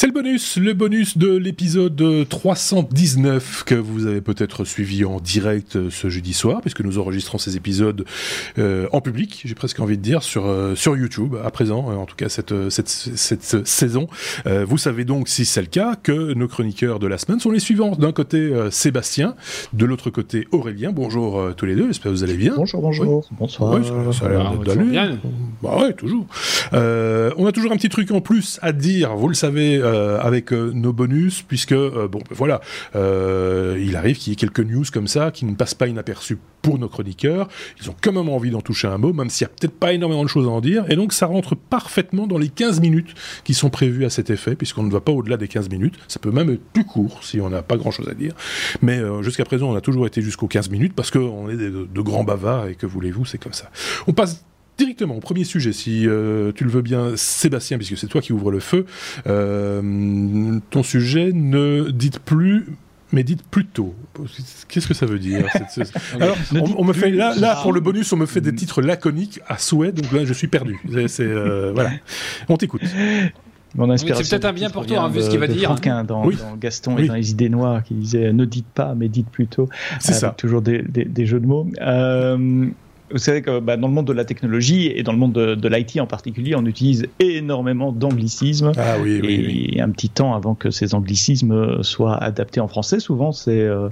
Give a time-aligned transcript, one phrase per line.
[0.00, 5.76] C'est le bonus, le bonus de l'épisode 319 que vous avez peut-être suivi en direct
[5.76, 8.04] euh, ce jeudi soir, puisque nous enregistrons ces épisodes
[8.58, 12.04] euh, en public, j'ai presque envie de dire, sur, euh, sur YouTube, à présent, en
[12.04, 14.08] tout cas cette, cette, cette, saison.
[14.44, 17.58] vous savez donc, si c'est le cas, que nos chroniqueurs de la semaine sont les
[17.58, 17.92] suivants.
[17.92, 19.36] D'un côté, Sébastien,
[19.72, 20.92] de l'autre côté, Aurélien.
[20.92, 22.52] Bonjour tous les deux, j'espère que vous allez bien.
[22.56, 23.82] Bonjour, bonjour, bonsoir.
[24.12, 24.84] ça, a l'air d'aller.
[24.84, 25.18] Bien.
[25.62, 26.26] Bah ouais, toujours.
[26.72, 30.52] on a toujours un petit truc en plus à dire, vous le savez, euh, avec
[30.52, 32.60] euh, nos bonus, puisque euh, bon, ben voilà,
[32.94, 36.78] il arrive qu'il y ait quelques news comme ça qui ne passent pas inaperçues pour
[36.78, 37.48] nos chroniqueurs.
[37.80, 39.92] Ils ont quand même envie d'en toucher un mot, même s'il n'y a peut-être pas
[39.92, 40.84] énormément de choses à en dire.
[40.90, 43.14] Et donc ça rentre parfaitement dans les 15 minutes
[43.44, 45.94] qui sont prévues à cet effet, puisqu'on ne va pas au-delà des 15 minutes.
[46.08, 48.34] Ça peut même être plus court si on n'a pas grand-chose à dire.
[48.82, 52.00] Mais jusqu'à présent, on a toujours été jusqu'aux 15 minutes parce qu'on est de, de,
[52.02, 53.70] grands bavards et que voulez-vous, c'est comme ça.
[54.06, 54.44] On passe
[54.80, 58.32] directement au premier sujet, si euh, tu le veux bien, Sébastien, puisque c'est toi qui
[58.32, 58.86] ouvre le feu.
[59.26, 62.66] Euh, ton sujet, ne dites plus
[63.12, 63.92] mais dites plutôt.
[64.68, 65.44] Qu'est-ce que ça veut dire
[66.20, 66.36] Alors,
[66.78, 69.58] on, me fait là, là pour le bonus, on me fait des titres laconiques à
[69.58, 70.78] souhait, donc là je suis perdu.
[71.08, 71.90] C'est euh, voilà.
[72.48, 72.82] On t'écoute.
[72.84, 75.74] c'est peut-être un bien pour toi, hein, vu ce qu'il va dire.
[75.74, 79.28] dans, dans, Gaston et dans les idées noires, qui disait ne dites pas, mais dites
[79.28, 79.68] plutôt.
[79.98, 80.30] C'est ça.
[80.30, 81.66] Toujours des, des, jeux de mots.
[81.80, 82.70] Euh,
[83.12, 85.54] vous savez que bah, dans le monde de la technologie et dans le monde de,
[85.54, 88.72] de l'IT en particulier, on utilise énormément d'anglicismes.
[88.76, 93.00] Ah oui, oui, et un petit temps avant que ces anglicismes soient adaptés en français,
[93.00, 93.88] souvent c'est, euh,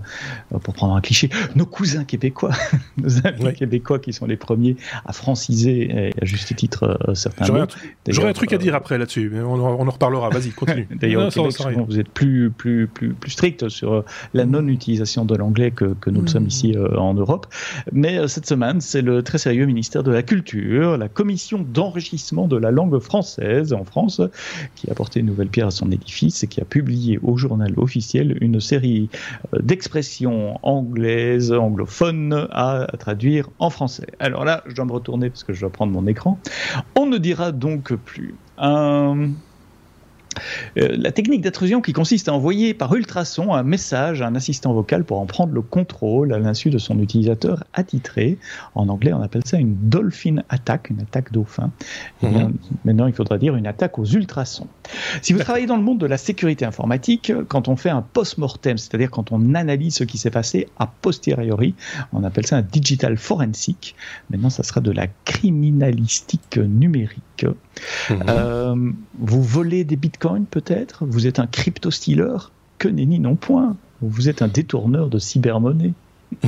[0.62, 2.52] pour prendre un cliché, nos cousins québécois,
[2.96, 7.44] nos amis québécois qui sont les premiers à franciser, et à juste titre, euh, certains
[7.44, 7.68] J'aurais, Un,
[8.08, 10.28] j'aurais un truc à dire euh, après là-dessus, mais on, on en reparlera.
[10.30, 10.88] Vas-y, continue.
[11.00, 16.10] D'ailleurs, vous êtes plus, plus, plus, plus strict sur la non-utilisation de l'anglais que, que
[16.10, 16.48] nous le sommes hmm.
[16.48, 17.46] ici en Europe.
[17.92, 22.56] Mais cette semaine, c'est le très sérieux ministère de la Culture, la commission d'enrichissement de
[22.56, 24.20] la langue française en France,
[24.74, 27.72] qui a apporté une nouvelle pierre à son édifice et qui a publié au journal
[27.76, 29.08] officiel une série
[29.54, 34.06] euh, d'expressions anglaises, anglophones à traduire en français.
[34.18, 36.38] Alors là, je dois me retourner parce que je dois prendre mon écran.
[36.96, 39.30] On ne dira donc plus un
[40.78, 44.72] euh, la technique d'intrusion qui consiste à envoyer par ultrason un message à un assistant
[44.72, 48.38] vocal pour en prendre le contrôle à l'insu de son utilisateur attitré.
[48.74, 51.70] En anglais, on appelle ça une dolphin attack, une attaque dauphin.
[52.22, 52.54] Mhm.
[52.84, 54.66] maintenant, il faudra dire une attaque aux ultrasons.
[55.22, 58.78] Si vous travaillez dans le monde de la sécurité informatique, quand on fait un post-mortem,
[58.78, 61.74] c'est-à-dire quand on analyse ce qui s'est passé a posteriori,
[62.12, 63.94] on appelle ça un digital forensic.
[64.30, 67.46] Maintenant, ça sera de la criminalistique numérique.
[68.10, 68.22] Mhm.
[68.28, 71.04] Euh, vous volez des bitcoins peut-être?
[71.06, 73.76] Vous êtes un crypto-stealer Que nenni non point.
[74.00, 75.92] Vous êtes un détourneur de cybermonnaie.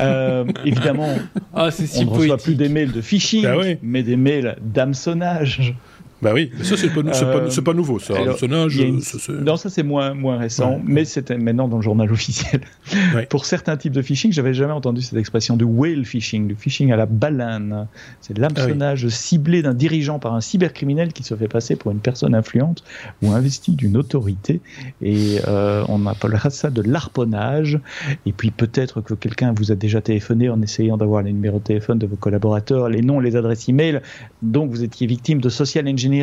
[0.00, 1.16] euh, évidemment,
[1.54, 5.74] ah, on ne reçoit plus des mails de phishing, ah mais des mails d'hameçonnage.
[6.22, 8.14] Bah oui, mais ça c'est pas, pas, pas, nouveau, ça.
[8.16, 12.60] Alors, non, ça c'est moins, moins récent, mais c'était maintenant dans le journal officiel.
[13.28, 16.92] Pour certains types de phishing, j'avais jamais entendu cette expression de whale phishing, du phishing
[16.92, 17.88] à la baleine.
[18.20, 21.98] C'est l'hameçonnage ah ciblé d'un dirigeant par un cybercriminel qui se fait passer pour une
[21.98, 22.84] personne influente
[23.22, 24.60] ou investie d'une autorité.
[25.02, 27.80] Et euh, on appellera ça de l'arponnage.
[28.24, 31.64] Et puis peut-être que quelqu'un vous a déjà téléphoné en essayant d'avoir les numéros de
[31.64, 34.00] téléphone de vos collaborateurs, les noms, les adresses e-mail.
[34.42, 36.13] Donc vous étiez victime de social engineering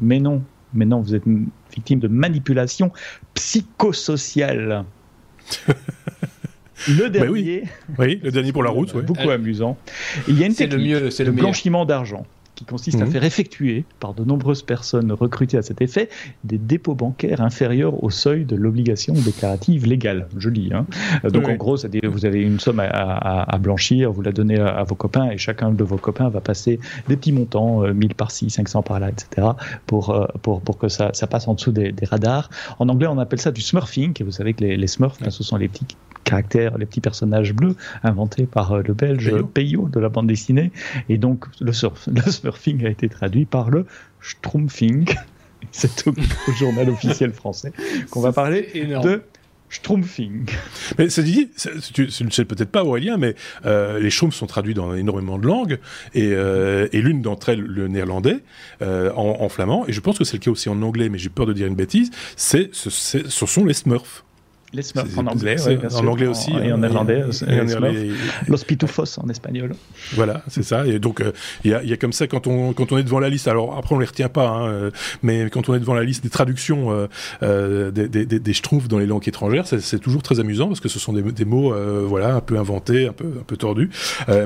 [0.00, 1.24] mais non, mais non, vous êtes
[1.72, 2.92] victime de manipulation
[3.34, 4.84] psychosociale.
[6.88, 7.64] le dernier,
[7.98, 8.20] oui.
[8.22, 9.76] le dernier pour la route, beaucoup amusant.
[10.28, 13.10] Il y a une technique le blanchiment d'argent qui consiste à mhm.
[13.10, 16.08] faire effectuer par de nombreuses personnes recrutées à cet effet
[16.44, 20.28] des dépôts bancaires inférieurs au seuil de l'obligation déclarative légale.
[20.38, 20.70] Je lis.
[20.72, 20.86] Hein.
[21.30, 25.30] Donc en gros, vous avez une somme à, blanchir, vous la donnez à, vos copains
[25.30, 26.78] et chacun de vos copains va passer
[27.08, 29.48] des petits montants, 1000 euh, par-ci, 500 par-là, etc.,
[29.86, 32.50] pour, euh, pour, pour que ça, ça passe en dessous des, radars.
[32.78, 35.42] En anglais, on appelle ça du smurfing, et vous savez que les, les smurfs, ce
[35.42, 35.86] sont les petits
[36.24, 40.72] caractères, les petits personnages bleus inventés par euh, le belge Peyo de la bande dessinée.
[41.08, 42.08] Et donc, le, surf,
[42.42, 43.86] le smurfing a été traduit par le
[44.20, 45.14] schtroumpfing.
[45.72, 46.14] C'est au,
[46.58, 47.72] journal officiel français
[48.10, 48.68] qu'on va parler
[49.02, 49.22] de
[49.70, 50.44] Schtroumpfing.
[50.98, 51.48] Mais ça dit,
[51.94, 55.46] tu ne sais peut-être pas Aurélien, mais euh, les Schtroumpfs sont traduits dans énormément de
[55.46, 55.78] langues,
[56.12, 58.40] et, euh, et l'une d'entre elles, le néerlandais,
[58.82, 61.30] en, en, flamand, et je pense que c'est le cas aussi en anglais, mais j'ai
[61.30, 64.24] peur de dire une bêtise, c'est, ce sont les Smurfs.
[64.74, 65.56] Les Smurfs en anglais,
[65.94, 66.50] en anglais aussi.
[66.50, 67.24] Et en néerlandais,
[68.48, 69.74] Los Pitufos en espagnol.
[70.14, 70.86] Voilà, c'est ça.
[70.86, 71.22] Et donc,
[71.64, 73.48] il y, a, y, a, comme ça, quand on, quand on est devant la liste,
[73.48, 74.90] alors après on les retient pas, hein,
[75.22, 77.08] mais quand on est devant la liste des traductions
[77.40, 80.88] des, des, des, des schtroumpfs dans les langues étrangères, c'est toujours très amusant parce que
[80.88, 81.74] ce sont des, des mots,
[82.06, 83.90] voilà, un peu inventés, un peu, un peu tordus,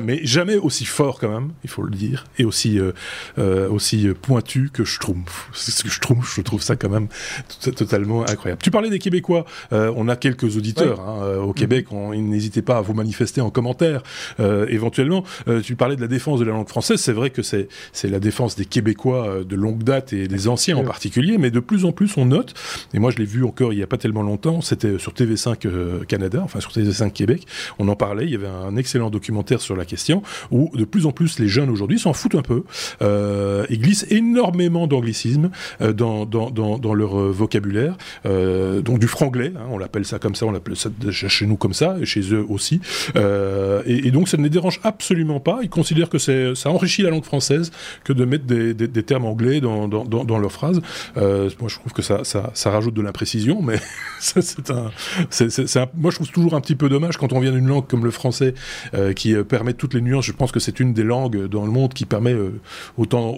[0.02, 2.78] mais jamais aussi forts quand même, il faut le dire, et aussi,
[3.38, 5.48] aussi pointus que Schtroumpf.
[5.52, 7.08] C'est ce que je trouve, je trouve ça quand même
[7.60, 8.60] totalement incroyable.
[8.62, 12.78] Tu parlais des Québécois, euh, on a quelques auditeurs hein, euh, au Québec, n'hésitez pas
[12.78, 14.02] à vous manifester en commentaire
[14.40, 15.24] euh, éventuellement.
[15.62, 17.68] tu parlais de la défense de la langue française, c'est vrai que c'est
[18.04, 21.84] la défense des Québécois de longue date et des anciens en particulier, mais de plus
[21.84, 22.54] en plus on note,
[22.94, 26.04] et moi je l'ai vu encore il y a pas tellement longtemps, c'était sur TV5
[26.06, 27.46] Canada, enfin sur TV5 Québec,
[27.78, 31.06] on en parlait, il y avait un excellent documentaire sur la question, où de plus
[31.06, 32.64] en plus les jeunes aujourd'hui s'en foutent un peu,
[33.00, 35.50] et glissent énormément d'anglicisme
[35.80, 40.18] dans, dans, dans, dans leur euh, vocabulaire, euh, donc du franglais, hein, on l'appelle ça
[40.18, 42.80] comme ça, on l'appelle ça chez nous comme ça, et chez eux aussi.
[43.16, 45.60] Euh, et, donc ça ne les dérange absolument pas.
[45.62, 47.70] Ils considèrent que ça enrichit la langue française
[48.04, 50.80] que de mettre des, termes anglais dans, leurs phrases.
[51.16, 52.22] Euh, moi, je trouve que ça,
[52.70, 53.78] rajoute de l'imprécision, mais
[54.20, 57.66] c'est un, un, moi je trouve toujours un petit peu dommage quand on vient d'une
[57.66, 58.54] langue comme le français
[58.94, 60.24] euh, qui permet toutes les nuances.
[60.24, 62.34] Je pense que c'est une des langues dans le monde qui permet
[62.96, 63.32] autant,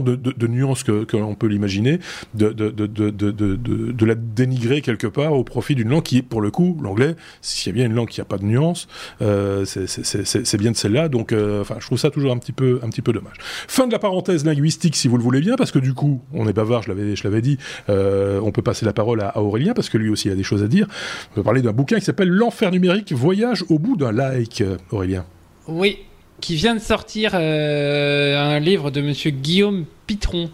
[0.00, 1.98] de, nuances que, que l'on peut l'imaginer
[2.34, 7.16] de, de, la dénigrer quelque part au profit d'une langue qui, pour le coup, l'anglais,
[7.40, 8.88] s'il y a bien une langue qui n'a pas de nuance,
[9.22, 11.08] euh, c'est bien de celle-là.
[11.08, 13.36] Donc, euh, enfin, je trouve ça toujours un petit peu, un petit peu dommage.
[13.40, 16.46] Fin de la parenthèse linguistique, si vous le voulez bien, parce que du coup, on
[16.46, 16.92] est bavard, je
[17.24, 17.58] l'avais, dit.
[17.88, 20.62] Euh, on peut passer la parole à, Aurélien parce que lui aussi a des choses
[20.62, 20.86] à dire.
[21.32, 24.62] On va parler d'un bouquin qui s'appelle L'enfer numérique, voyage au bout d'un like.
[24.90, 25.24] Aurélien.
[25.66, 25.98] Oui,
[26.40, 30.50] qui vient de sortir un livre de Monsieur Guillaume Pitron.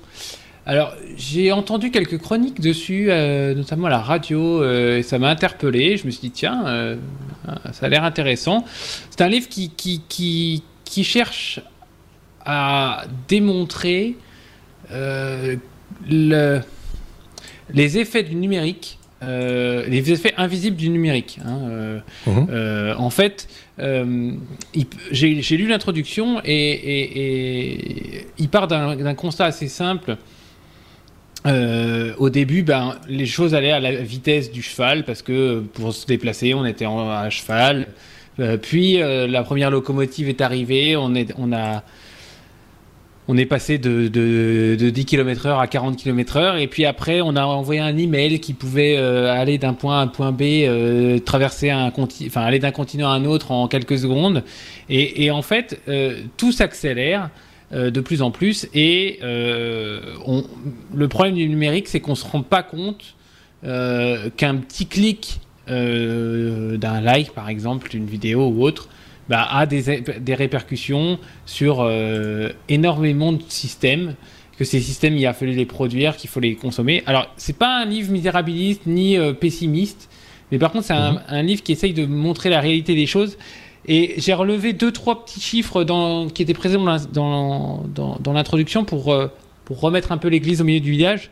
[0.67, 5.29] Alors, j'ai entendu quelques chroniques dessus, euh, notamment à la radio, euh, et ça m'a
[5.29, 5.99] interpellé.
[5.99, 6.97] Je me suis dit, tiens, euh,
[7.73, 8.65] ça a l'air intéressant.
[9.11, 11.61] C'est un livre qui, qui, qui, qui, cherche
[12.47, 14.17] à démontrer
[14.91, 16.61] le,
[17.71, 21.41] les effets du numérique, les effets invisibles du numérique.
[21.45, 22.95] Hein, mmh.
[22.97, 23.49] en fait,
[25.11, 30.17] j'ai lu l'introduction et, et, et, il part d'un constat assez simple
[31.47, 35.93] euh, au début, ben, les choses allaient à la vitesse du cheval parce que pour
[35.93, 37.89] se déplacer, on était en, à cheval.
[38.41, 41.83] Euh, puis euh, la première locomotive est arrivée, on, est, on, a,
[43.29, 46.59] on est passé de, de, de 10 km/h à 40 km/h.
[46.59, 50.07] Et puis après, on a envoyé un email qui pouvait aller d'un point à un
[50.07, 51.93] point B, traverser un
[52.27, 54.45] enfin aller d'un continent à un autre en quelques secondes.
[54.89, 55.81] Et en fait,
[56.39, 57.29] tout s'accélère.
[57.73, 58.69] Euh, de plus en plus.
[58.75, 60.01] Et euh,
[60.95, 63.15] le problème du numérique, c'est qu'on ne se rend pas compte
[63.65, 68.91] euh, qu'un petit clic d'un like, par exemple, d'une vidéo ou autre,
[69.31, 71.91] bah, a des, des, répercussions sur
[72.69, 74.15] énormément de systèmes
[74.59, 77.03] que ces systèmes, il a fallu les produire, qu'il faut les consommer.
[77.07, 80.11] Alors, c'est pas un livre misérabiliste ni pessimiste,
[80.53, 81.21] mais par contre, c'est un, mhm.
[81.29, 83.39] un, livre qui essaye de montrer la réalité des choses
[83.87, 88.85] et j'ai relevé deux, trois petits chiffres dans, qui étaient présents dans, dans, dans, l'introduction
[88.85, 89.29] pour, euh,
[89.65, 91.31] pour remettre un peu l'église au milieu du village.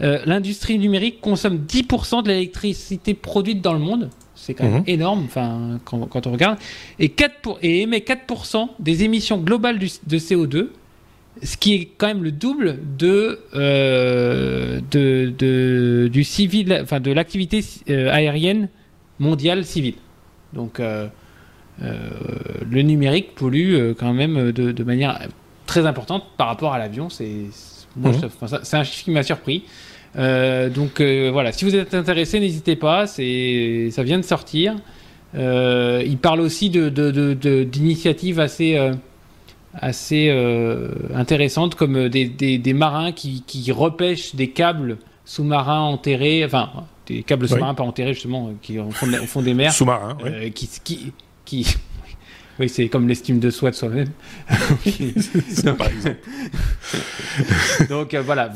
[0.00, 4.10] Euh, L'industrie numérique consomme 10% de l'électricité produite dans le monde.
[4.34, 4.84] C'est quand même mhm.
[4.88, 6.58] énorme enfin, quand, quand, on regarde.
[6.98, 10.68] Et, 4 pour, et émet 4% des émissions globales du, de CO2,
[11.42, 17.12] ce qui est quand même le double de, euh, de, de, du civil, enfin, de
[17.12, 18.68] l'activité aérienne
[19.18, 19.94] mondiale civile.
[20.52, 20.80] Donc.
[20.80, 21.08] Euh,
[21.80, 25.28] le numérique pollue euh, quand même euh, de, manière
[25.66, 27.08] très importante par rapport à l'avion.
[27.10, 27.46] C'est
[28.64, 29.62] c'est un chiffre qui m'a surpris.
[30.16, 33.06] donc voilà, si vous êtes intéressé, n'hésitez pas.
[33.06, 33.22] Ça
[34.02, 34.74] vient de sortir.
[35.32, 36.88] il parle aussi de
[37.62, 38.90] d'initiatives assez
[39.74, 40.28] assez
[41.14, 46.70] intéressantes comme des, des, marins qui, qui, repêchent des câbles sous-marins enterrés, enfin
[47.06, 50.16] des câbles sous-marins pas enterrés justement, qui au fond, au fond des mers, sous-marins,
[50.52, 51.12] qui, qui,
[51.44, 51.66] qui.
[52.60, 54.10] Oui, c'est comme l'estime de soi de soi-même.
[55.76, 56.18] par exemple.
[57.88, 58.50] Donc euh, voilà,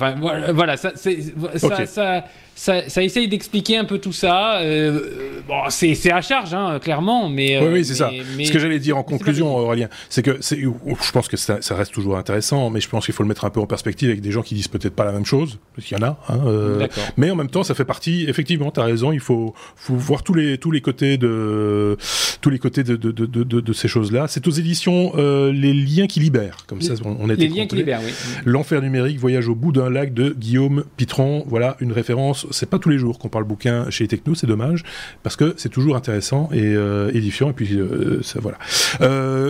[0.53, 2.25] voilà, ça, ça, ça,
[2.59, 4.59] ça, ça essaye d'expliquer un peu tout ça.
[4.59, 7.57] Euh, bon, c'est à charge, hein, clairement, mais.
[7.61, 8.11] oui, oui, c'est ça.
[8.11, 12.19] Ce que j'allais dire en conclusion, Aurélien, c'est que je pense que ça, reste toujours
[12.19, 14.43] intéressant, mais je pense qu'il faut le mettre un peu en perspective avec des gens
[14.43, 16.19] qui disent peut-être pas la même chose, parce qu'il y en a.
[16.29, 18.25] Hein, euh, mais en même temps, ça fait partie.
[18.29, 19.13] Effectivement, tu as raison.
[19.13, 21.97] Il faut, faut voir tous les tous les côtés de
[22.41, 24.27] tous les côtés de de, de, ces choses-là.
[24.27, 27.37] C'est aux éditions euh, Les Liens qui libèrent, comme ça on est.
[27.37, 28.13] Les Liens qui libèrent, oui.
[28.45, 31.45] L'enfer numérique, voyage au bout d'un lac de Guillaume Pitron.
[31.47, 34.83] Voilà une référence c'est pas tous les jours qu'on parle bouquin chez Techno, c'est dommage
[35.23, 36.75] parce que c'est toujours intéressant et
[37.13, 37.51] édifiant.
[37.51, 37.79] Et puis
[38.23, 38.59] ça, voilà.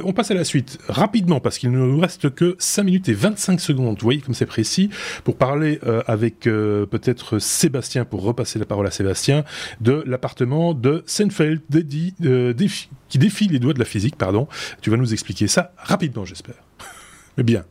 [0.04, 3.14] on passe à la suite rapidement parce qu'il ne nous reste que 5 minutes et
[3.14, 3.96] 25 secondes.
[3.98, 4.90] Vous voyez comme c'est précis
[5.24, 9.44] pour parler avec peut-être Sébastien pour repasser la parole à Sébastien
[9.80, 11.60] de l'appartement de Seinfeld
[13.08, 14.16] qui défie les doigts de la physique.
[14.16, 14.48] Pardon.
[14.80, 16.56] Tu vas nous expliquer ça rapidement, j'espère.
[17.36, 17.64] Mais bien.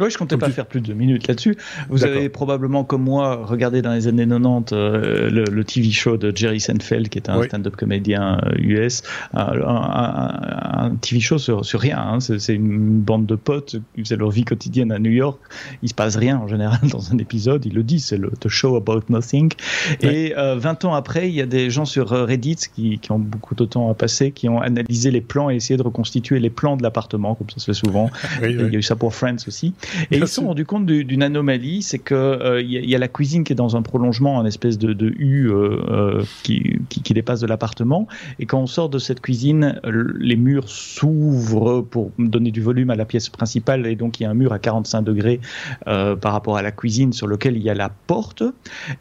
[0.00, 1.56] Oui, je comptais pas faire plus de deux minutes là-dessus.
[1.88, 6.34] Vous avez probablement, comme moi, regardé dans les années 90 euh, le, TV show de
[6.34, 9.02] Jerry Seinfeld, qui est un stand-up comédien US.
[9.34, 11.98] Euh, un, TV show sur, sur rien.
[11.98, 12.20] Hein.
[12.20, 15.38] C'est une bande de potes, c'est leur vie quotidienne à New York.
[15.82, 17.64] Il se passe rien en général dans un épisode.
[17.66, 19.52] Il le dit, c'est le The Show About Nothing.
[20.00, 23.18] Et 20 euh, ans après, il y a des gens sur Reddit qui, qui, ont
[23.18, 26.50] beaucoup de temps à passer, qui ont analysé les plans et essayé de reconstituer les
[26.50, 28.10] plans de l'appartement, comme ça se fait souvent.
[28.42, 29.74] Il y a eu ça pour Friends aussi.
[30.10, 33.08] Et ils se sont rendus compte d'une anomalie, c'est que euh, il y, a la
[33.08, 37.02] cuisine qui est dans un prolongement, un espèce de, de U euh, euh, qui, qui,
[37.02, 38.06] qui, dépasse de l'appartement.
[38.38, 42.96] Et quand on sort de cette cuisine, les murs s'ouvrent pour donner du volume à
[42.96, 43.86] la pièce principale.
[43.86, 45.40] Et donc il y a un mur à 45 degrés
[45.84, 48.42] par rapport à la cuisine sur lequel il y a la porte.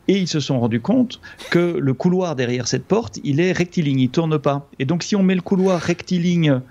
[0.08, 1.20] Et ils se sont rendus compte
[1.52, 4.68] que le couloir derrière cette porte, il est rectiligne, il tourne pas.
[4.80, 6.62] Et donc si on met le couloir rectiligne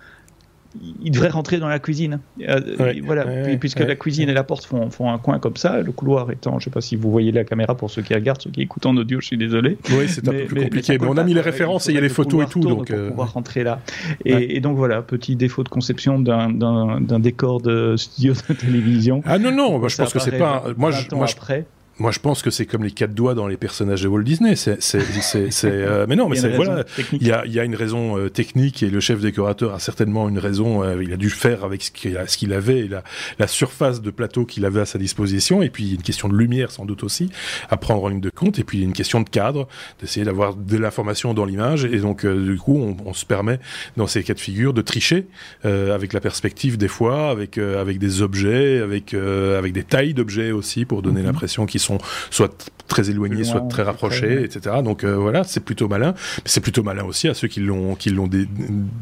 [1.02, 2.20] il devrait rentrer dans la cuisine.
[2.46, 2.60] Euh,
[3.02, 3.24] voilà,
[3.58, 6.52] puisque la cuisine et la porte font, font, un coin comme ça, le couloir étant,
[6.52, 8.62] je ne sais pas si vous voyez la caméra pour ceux qui regardent, ceux qui
[8.62, 9.78] écoutent en audio, je suis désolé.
[9.90, 11.98] Oui, c'est un peu plus compliqué, mais, on a mis les références et il y
[11.98, 13.08] a les photos et tout, donc euh...
[13.08, 13.80] pouvoir rentrer là.
[14.24, 19.22] Et, et, donc voilà, petit défaut de conception d'un décor de studio de télévision.
[19.24, 20.64] Ah non non, moi, je pense que c'est pas.
[20.76, 21.64] Moi, je, moi, après.
[21.98, 24.54] Moi, je pense que c'est comme les quatre doigts dans les personnages de Walt Disney.
[24.54, 25.02] C'est, c'est,
[25.50, 28.16] c'est, euh, mais non, mais c'est, voilà, il y a, il y a une raison
[28.16, 30.84] euh, technique et le chef décorateur a certainement une raison.
[30.84, 33.02] Euh, il a dû faire avec ce qu'il, ce qu'il avait et la,
[33.40, 35.60] la surface de plateau qu'il avait à sa disposition.
[35.60, 37.30] Et puis, il y a une question de lumière, sans doute aussi,
[37.68, 38.60] à prendre en ligne de compte.
[38.60, 39.66] Et puis, il y a une question de cadre,
[40.00, 41.84] d'essayer d'avoir de l'information dans l'image.
[41.84, 43.58] Et donc, du coup, on, on, se permet,
[43.96, 45.26] dans ces cas de figure, de tricher
[45.64, 50.84] avec la perspective des fois, avec, avec des objets, avec, avec des tailles d'objets aussi,
[50.84, 51.24] pour donner mm-hmm.
[51.24, 51.87] l'impression qu'ils sont
[52.30, 54.76] soit très éloignés, soit très rapprochés, etc.
[54.82, 56.14] Donc euh, voilà, c'est plutôt malin.
[56.38, 58.28] Mais c'est plutôt malin aussi à ceux qui l'ont qui l'ont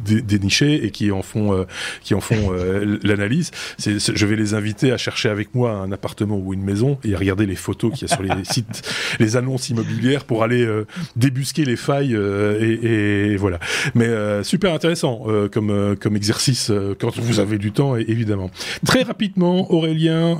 [0.04, 1.64] déniché et qui en font euh,
[2.02, 3.52] qui en font euh, l'analyse.
[3.78, 7.18] Je vais les inviter à chercher avec moi un appartement ou une maison et à
[7.18, 8.82] regarder les photos qu'il y a sur les sites,
[9.20, 10.68] les annonces immobilières pour aller
[11.14, 13.60] débusquer les failles et, et, voilà.
[13.94, 14.08] Mais
[14.42, 18.50] super intéressant comme comme exercice quand vous avez du temps évidemment.
[18.84, 20.38] Très rapidement, Aurélien,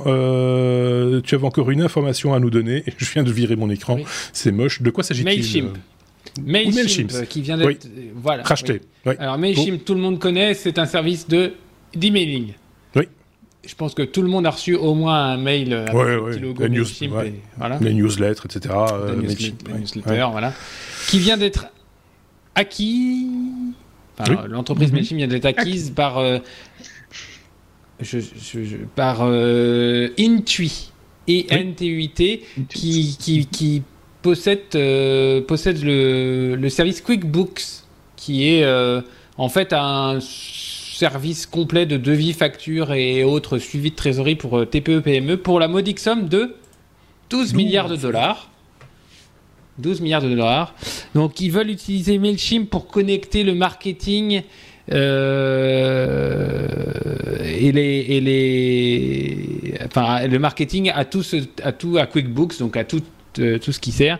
[1.23, 2.83] tu avais encore une information à nous donner.
[2.87, 3.97] Et je viens de virer mon écran.
[4.33, 4.81] C'est moche.
[4.81, 5.75] De quoi s'agit-il Mailchimp.
[5.75, 5.79] Euh
[6.43, 8.11] Mailchimp, euh, qui vient d'être oui.
[8.15, 8.43] voilà.
[8.43, 8.81] Racheté.
[9.05, 9.13] Oui.
[9.19, 11.53] Alors Mailchimp, tout le monde connaît, c'est un service de
[11.95, 12.53] d'emailing.
[12.95, 13.07] Oui.
[13.65, 16.31] Je pense que tout le monde a reçu au moins un mail avec ouais, un
[16.31, 17.09] petit logo news, et,
[17.57, 17.79] voilà.
[17.81, 18.75] Les newsletters, etc.
[18.91, 20.53] Euh, newsletter, voilà.
[21.07, 21.67] Qui vient d'être
[22.55, 23.27] acquis.
[24.19, 24.95] Enfin, L'entreprise mm -hmm.
[24.95, 26.39] Mailchimp vient d'être acquise par euh,
[27.99, 30.91] je, je, je, par euh, Intui
[31.27, 33.83] et NTUIT qui, qui, qui
[34.21, 37.63] possède, euh, possède le, le, service QuickBooks
[38.15, 39.01] qui est euh,
[39.37, 44.65] en fait un service complet de devis, factures et autres suivis de trésorerie pour euh,
[44.65, 46.55] TPE PME pour la modique somme de
[47.29, 48.49] 12 milliards de dollars.
[49.77, 50.73] 12 milliards de dollars.
[51.13, 54.41] Donc ils veulent utiliser Mailchimp pour connecter le marketing
[54.89, 54.95] et
[57.71, 62.83] les, et les, enfin, le marketing à tout, ce, à tout, à QuickBooks, donc à
[62.83, 63.01] tout,
[63.39, 64.19] euh, tout ce qui sert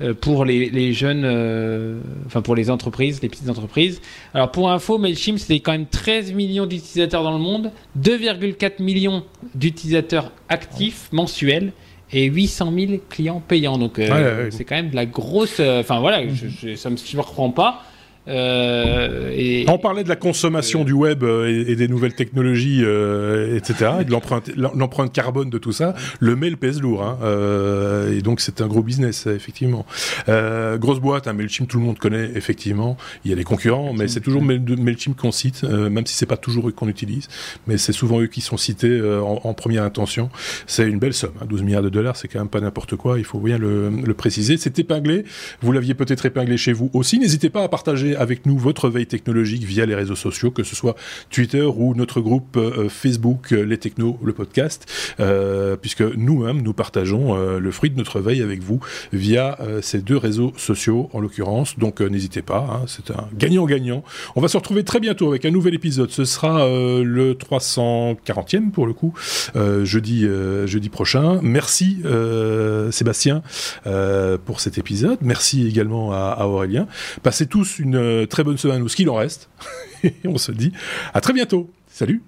[0.00, 4.00] euh, pour les, les jeunes, euh, enfin pour les entreprises, les petites entreprises.
[4.32, 9.24] Alors pour info, Mailchimp, c'est quand même 13 millions d'utilisateurs dans le monde, 2,4 millions
[9.54, 11.72] d'utilisateurs actifs mensuels
[12.12, 13.76] et 800 000 clients payants.
[13.76, 15.58] Donc euh, ouais, ouais, c'est quand même de la grosse.
[15.60, 17.82] Enfin voilà, je, je, ça me surprend pas.
[18.28, 19.64] Euh, et...
[19.68, 24.04] On parlait de la consommation du web euh, et, des nouvelles technologies, euh, etc., et
[24.04, 25.94] de l'empreinte carbone de tout ça.
[26.20, 29.86] Le mail pèse lourd, hein, euh, et donc c'est un gros business, effectivement.
[30.26, 32.96] Grosse boîte, hein, Mailchimp, tout le monde connaît, effectivement.
[33.24, 36.36] Il y a des concurrents, mais c'est toujours Mailchimp qu'on cite, même si c'est pas
[36.36, 37.28] toujours eux qu'on utilise,
[37.66, 40.30] mais c'est souvent eux qui sont cités en, première intention.
[40.66, 43.18] C'est une belle somme, hein, 12 milliards de dollars, c'est quand même pas n'importe quoi.
[43.18, 44.56] Il faut bien le préciser.
[44.56, 45.24] C'est épinglé.
[45.60, 47.18] Vous l'aviez peut-être épinglé chez vous aussi.
[47.18, 50.76] N'hésitez pas à partager avec nous votre veille technologique via les réseaux sociaux, que ce
[50.76, 50.96] soit
[51.30, 52.58] Twitter ou notre groupe
[52.88, 54.86] Facebook Les Technos, le podcast,
[55.80, 58.80] puisque nous-mêmes, nous partageons le fruit de notre veille avec vous
[59.12, 61.78] via ces deux réseaux sociaux, en l'occurrence.
[61.78, 64.02] Donc n'hésitez pas, hein, c'est un gagnant-gagnant.
[64.36, 66.10] On va se retrouver très bientôt avec un nouvel épisode.
[66.10, 69.14] Ce sera le 340e pour le coup,
[69.54, 70.26] jeudi,
[70.66, 71.40] jeudi prochain.
[71.42, 72.02] Merci
[72.90, 73.42] Sébastien
[74.44, 75.18] pour cet épisode.
[75.22, 76.86] Merci également à, Aurélien.
[77.22, 77.96] Passez tous une
[78.28, 79.48] très bonne semaine ou ce qu'il en reste.
[80.04, 80.72] Et on se dit
[81.14, 81.70] à très bientôt.
[81.88, 82.22] Salut